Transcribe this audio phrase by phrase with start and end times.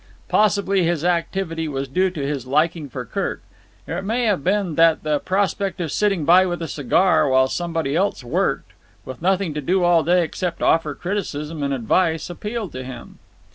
[0.29, 3.43] Possibly his activity was due to his liking for Kirk;
[3.87, 7.47] or it may have been that the prospect of sitting by with a cigar while
[7.47, 8.71] somebody else worked,
[9.05, 13.19] with nothing to do all day except offer criticism, and advice, appealed to him.